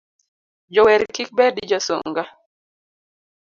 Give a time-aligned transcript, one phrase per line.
[0.73, 2.23] Jower kik bed josunga